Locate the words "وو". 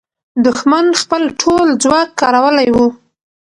2.75-2.87